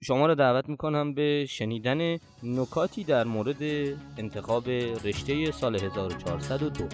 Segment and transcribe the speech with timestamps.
[0.00, 3.62] شما را دعوت می‌کنم به شنیدن نکاتی در مورد
[4.18, 4.68] انتخاب
[5.04, 6.84] رشته سال 1402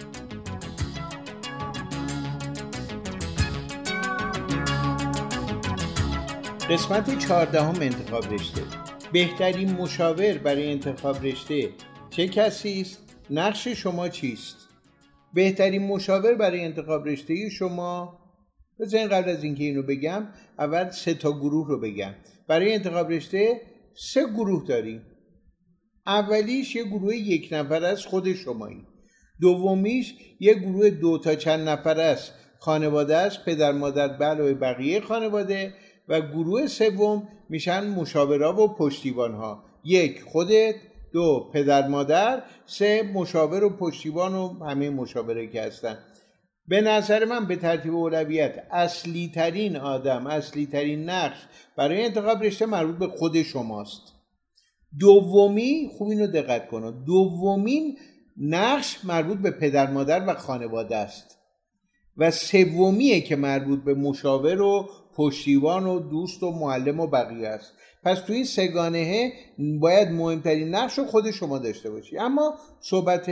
[6.69, 8.61] قسمت چهاردهم انتخاب رشته.
[9.13, 11.69] بهترین مشاور برای انتخاب رشته
[12.09, 14.69] چه کسی است؟ نقش شما چیست؟
[15.33, 18.17] بهترین مشاور برای انتخاب رشته شما
[18.79, 20.27] بذارین قبل از اینکه اینو بگم
[20.59, 22.13] اول سه تا گروه رو بگم.
[22.47, 23.61] برای انتخاب رشته
[24.13, 25.01] سه گروه داریم.
[26.07, 28.83] اولیش یه گروه یک نفر است خود شمایی.
[29.41, 35.73] دومیش یه گروه دو تا چند نفر است خانواده است پدر مادر علاوه بقیه خانواده.
[36.07, 40.75] و گروه سوم میشن مشاورا و پشتیبان ها یک خودت
[41.13, 45.97] دو پدر مادر سه مشاور و پشتیبان و همه مشاوره که هستن.
[46.67, 51.37] به نظر من به ترتیب اولویت اصلی ترین آدم اصلی ترین نقش
[51.77, 54.01] برای انتخاب رشته مربوط به خود شماست.
[54.99, 57.97] دومی خوب اینو دقت کنه دومین
[58.37, 61.37] نقش مربوط به پدر مادر و خانواده است.
[62.17, 67.73] و سومیه که مربوط به مشاور و پشتیبان و دوست و معلم و بقیه است.
[68.03, 69.33] پس تو این سگانه
[69.79, 72.17] باید مهمترین نقش رو خود شما داشته باشی.
[72.17, 73.31] اما صحبت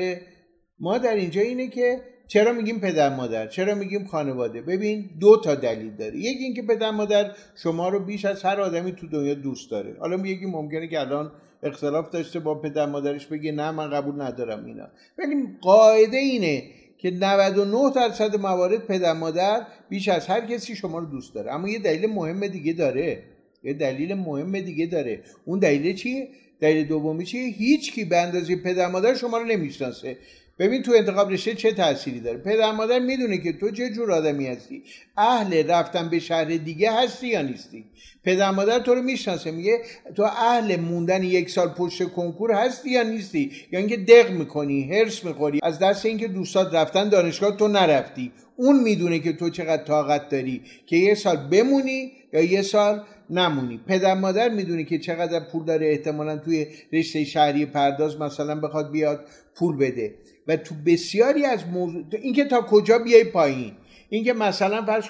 [0.80, 2.02] ما در اینجا اینه که
[2.34, 6.18] چرا میگیم پدر مادر؟ چرا میگیم خانواده؟ ببین دو تا دلیل داره.
[6.18, 9.96] یکی اینکه پدر مادر شما رو بیش از هر آدمی تو دنیا دوست داره.
[10.00, 11.32] حالا یکی ممکنه که الان
[11.64, 14.88] اختلاف داشته با پدر مادرش بگه نه من قبول ندارم اینا.
[15.18, 16.64] ولی قاعده اینه
[16.98, 21.54] که 99 درصد موارد پدر مادر بیش از هر کسی شما رو دوست داره.
[21.54, 23.24] اما یه دلیل مهم دیگه داره.
[23.64, 25.24] یه دلیل مهم دیگه داره.
[25.46, 26.28] اون دلیل چیه؟
[26.60, 30.18] دلیل دومی چیه؟ هیچ کی به اندازه پدر مادر شما رو نمی‌شناسه.
[30.60, 32.38] ببین تو انتخاب رشته چه تأثیری داره.
[32.38, 34.84] پدر مادر می‌دونه که تو چه جور آدمی هستی؟
[35.18, 37.86] اهل رفتن به شهر دیگه هستی یا نیستی؟
[38.24, 39.80] پدر مادر تو رو می‌شناسه میگه
[40.16, 45.24] تو اهل موندن یک سال پشت کنکور هستی یا نیستی؟ یا اینکه دق می‌کنی هرس
[45.24, 48.32] می‌خوری؟ از دست اینکه دوستات رفتن دانشگاه تو نرفتی.
[48.58, 53.80] اون می‌دونه که تو چقدر طاقت داری که یه سال بمونی یا یه سال نمونی.
[53.88, 55.88] پدر مادر می‌دونی که چقدر پول داره.
[55.88, 59.26] احتمالا توی رشته شهری پرداز مثلا بخواد بیاد
[59.56, 60.16] پول بده.
[60.48, 63.72] و تو بسیاری از موضوع اینکه تا کجا بیای پایین؟
[64.10, 65.04] اینکه مثلا فرض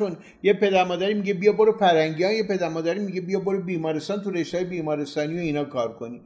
[0.43, 4.31] یه پدر مادری میگه بیا برو فرنگی یه پدر مادری میگه بیا برو بیمارستان تو
[4.31, 6.21] رشته بیمارستانی و اینا کار کنی.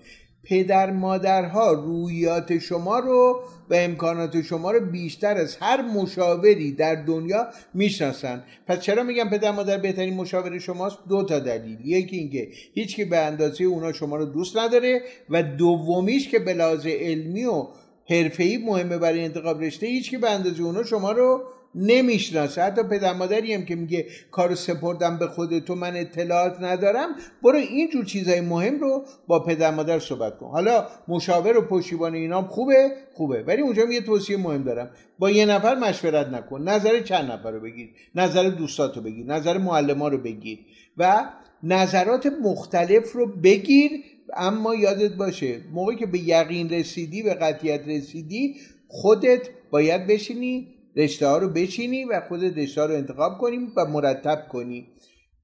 [0.50, 7.48] پدر مادرها رویات شما رو و امکانات شما رو بیشتر از هر مشاوری در دنیا
[7.74, 11.78] می‌شناسن پس چرا میگم پدر مادر بهترین مشاور شماست؟ دو تا دلیل.
[11.86, 16.86] یکی اینکه هیچ به اندازه اونا شما رو دوست نداره و دومیش که به لحاظ
[16.86, 17.68] علمی و
[18.10, 21.44] حرفه‌ای مهمه برای انتخاب رشته هیچ که به اندازه اونا شما رو
[21.76, 22.64] نمی‌شناسه.
[22.64, 27.10] حتی پدر مادری هم که میگه کارو سپردم به خود تو من اطلاعات ندارم.
[27.44, 30.48] برو اینجور چیزای مهم رو با پدر مادر صحبت کن.
[30.48, 33.44] حالا مشاور و پشتیبان اینام خوبه؟ خوبه.
[33.44, 34.92] ولی اونجا یه توصیه مهم دارم.
[35.20, 36.70] با یه نفر مشورت نکن.
[36.70, 37.90] نظر چند نفر رو بگیر.
[38.16, 39.26] نظر دوستات رو بگیر.
[39.26, 40.60] نظر معلم رو بگیر.
[40.98, 41.26] و
[41.64, 43.92] نظرات مختلف رو بگیر
[44.36, 48.56] اما یادت باشه موقعی که به یقین رسیدی به قطیت رسیدی
[48.88, 53.86] خودت باید بشینی رشته ها رو بچینی و خودت رشته ها رو انتخاب کنی و
[53.86, 54.88] مرتب کنی.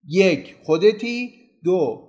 [0.10, 1.34] یک خودتی.
[1.64, 2.08] دو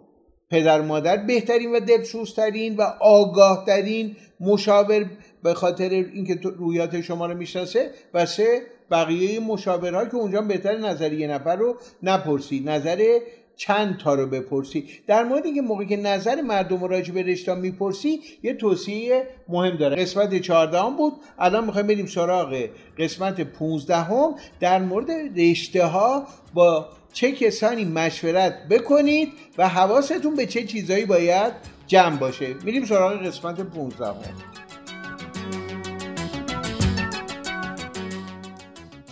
[0.51, 5.11] پدر مادر بهترین و دلسوزترین و آگاهترین مشاور
[5.43, 11.13] به خاطر اینکه رویات شما رو می‌شناسه و سه بقیه مشاورها که اونجا بهتر نظر
[11.13, 12.61] یه نفر رو نپرسی.
[12.61, 13.19] نظر
[13.57, 14.89] چند تا رو بپرسی.
[15.07, 19.77] در مورد اینکه موقعی که نظر مردم رو راجع به رشته می‌پرسی یه توصیه مهم
[19.77, 19.97] داره.
[19.97, 21.13] قسمت 14 هم بود.
[21.39, 22.69] الان می‌خوایم بریم سراغ
[22.99, 30.47] قسمت 15 هم در مورد رشته ها با چه کسانی مشورت بکنید و حواستون به
[30.47, 31.53] چه چیزایی باید
[31.87, 32.55] جمع باشه.
[32.65, 34.15] میریم سراغ قسمت 15 هم.